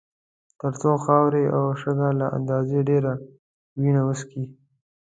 تر 0.59 0.71
څو 0.81 0.91
خاورې 1.03 1.43
او 1.55 1.63
شګه 1.81 2.09
له 2.19 2.27
اندازې 2.37 2.79
ډېره 2.89 3.13
وینه 3.79 4.01
وڅښي. 4.07 4.43